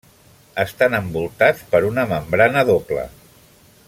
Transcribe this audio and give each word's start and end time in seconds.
Estan 0.63 0.95
envoltats 0.99 1.61
per 1.75 1.83
una 1.91 2.07
membrana 2.13 2.65
doble. 2.71 3.05